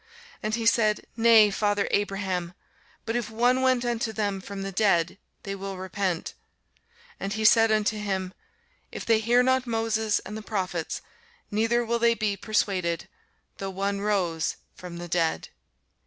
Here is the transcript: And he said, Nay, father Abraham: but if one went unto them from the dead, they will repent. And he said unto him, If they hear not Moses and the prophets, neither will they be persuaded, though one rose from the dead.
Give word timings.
And 0.41 0.55
he 0.55 0.65
said, 0.65 1.01
Nay, 1.15 1.51
father 1.51 1.87
Abraham: 1.91 2.55
but 3.05 3.15
if 3.15 3.29
one 3.29 3.61
went 3.61 3.85
unto 3.85 4.11
them 4.11 4.41
from 4.41 4.63
the 4.63 4.71
dead, 4.71 5.19
they 5.43 5.53
will 5.53 5.77
repent. 5.77 6.33
And 7.19 7.33
he 7.33 7.45
said 7.45 7.71
unto 7.71 7.99
him, 7.99 8.33
If 8.91 9.05
they 9.05 9.19
hear 9.19 9.43
not 9.43 9.67
Moses 9.67 10.17
and 10.17 10.35
the 10.35 10.41
prophets, 10.41 11.03
neither 11.51 11.85
will 11.85 11.99
they 11.99 12.15
be 12.15 12.35
persuaded, 12.35 13.09
though 13.59 13.69
one 13.69 14.01
rose 14.01 14.55
from 14.73 14.97
the 14.97 15.07
dead. 15.07 15.49